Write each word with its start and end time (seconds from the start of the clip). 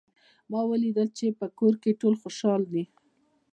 ما 0.51 0.61
ولیدل 0.71 1.07
چې 1.17 1.25
په 1.39 1.45
کور 1.59 1.73
کې 1.83 1.91
ټول 2.01 2.13
خوشحال 2.21 2.61
دي 2.71 2.83